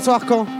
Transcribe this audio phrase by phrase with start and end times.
[0.00, 0.59] Bonsoir Caen.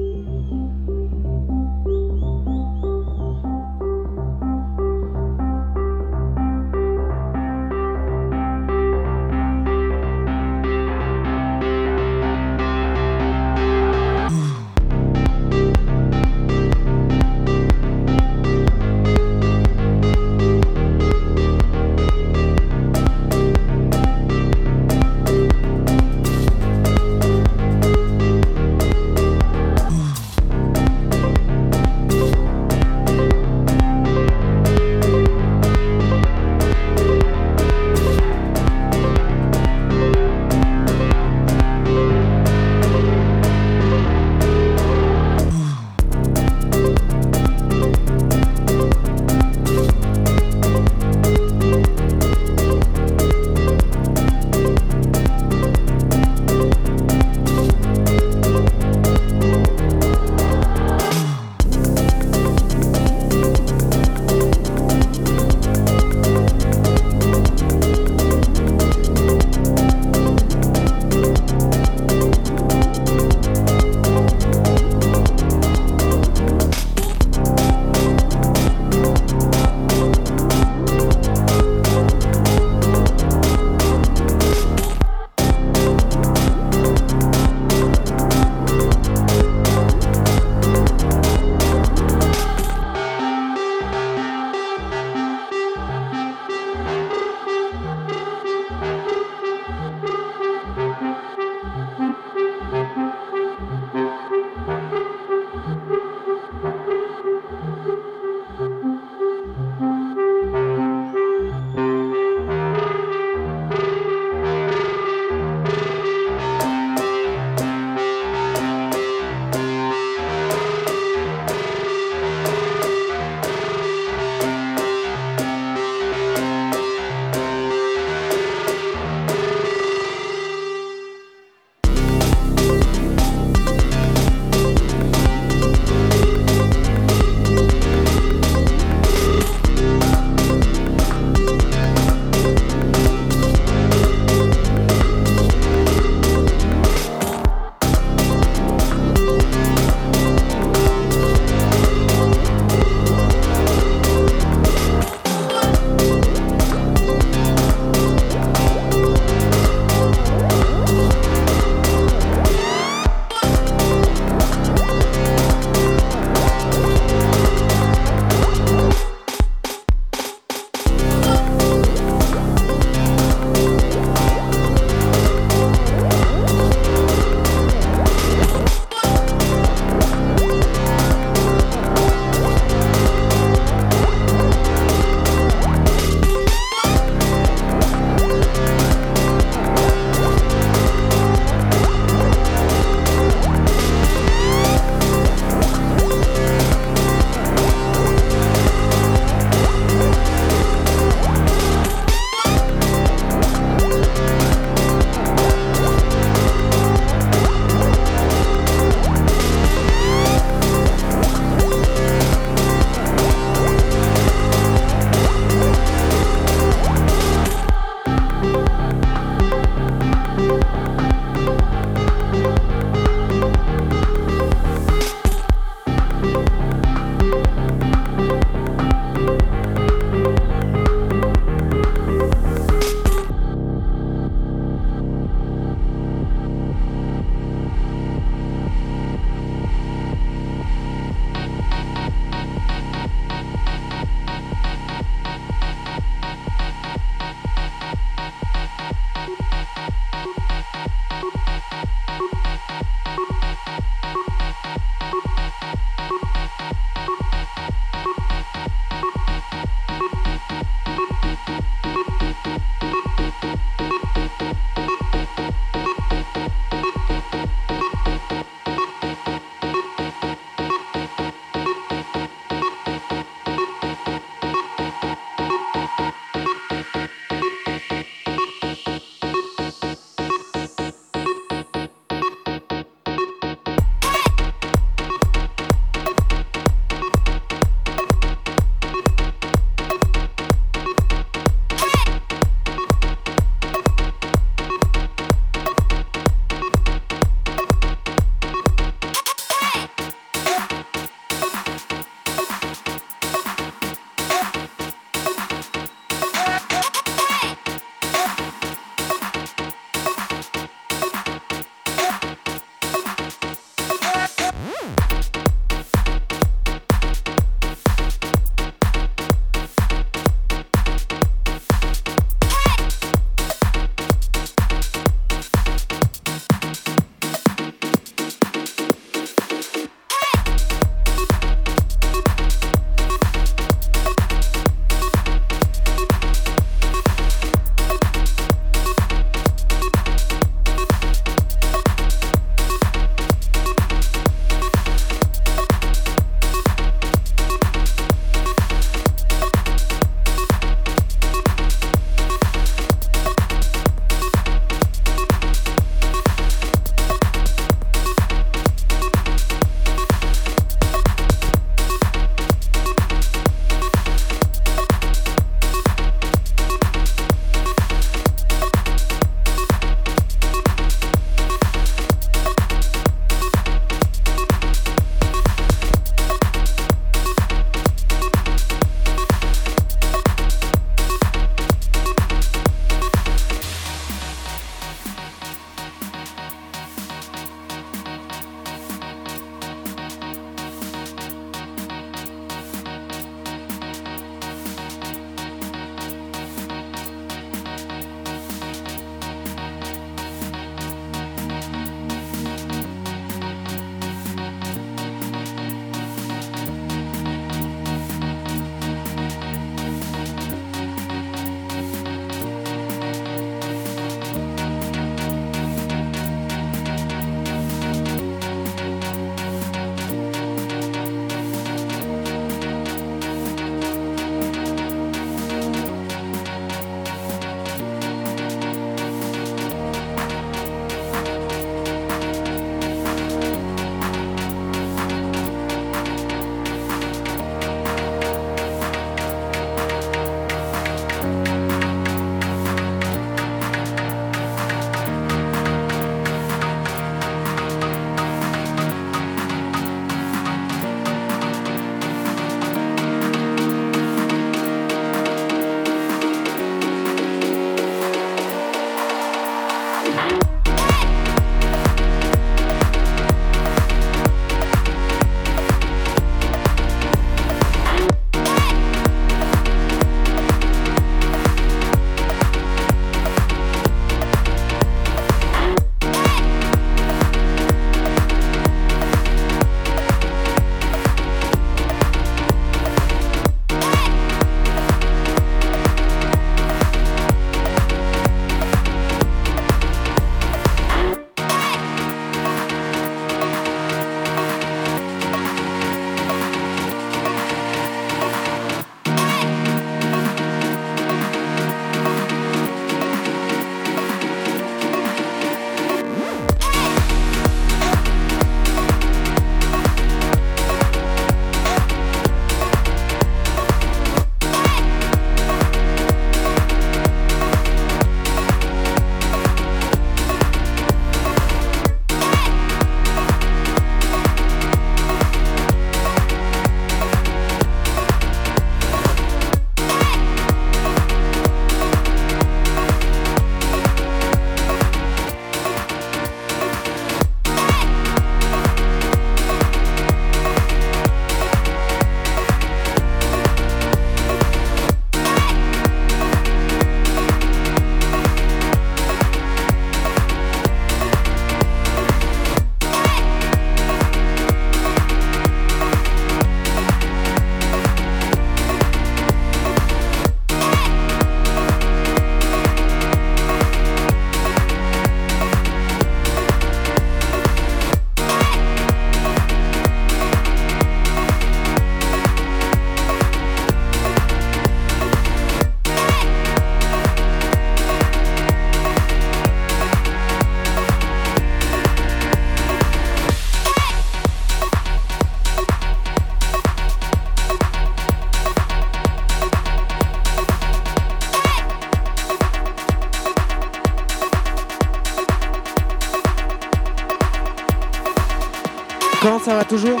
[599.68, 600.00] Toujours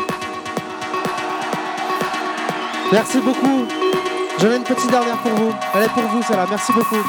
[2.90, 3.66] Merci beaucoup.
[4.38, 5.52] J'en ai une petite dernière pour vous.
[5.74, 6.46] Elle est pour vous, celle-là.
[6.48, 7.04] Merci beaucoup.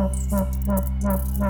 [0.00, 1.49] Ha ha ha ha ha.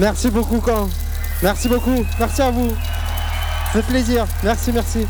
[0.00, 0.88] Merci beaucoup, Quand.
[1.42, 2.06] Merci beaucoup.
[2.18, 2.72] Merci à vous.
[3.74, 4.26] Fait plaisir.
[4.42, 5.06] Merci, merci.